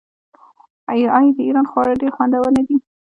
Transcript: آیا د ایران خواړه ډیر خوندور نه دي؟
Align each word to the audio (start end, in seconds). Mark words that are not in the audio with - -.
آیا 0.91 1.15
د 1.35 1.37
ایران 1.47 1.65
خواړه 1.71 1.93
ډیر 2.01 2.11
خوندور 2.15 2.47
نه 2.57 2.61
دي؟ 2.67 2.75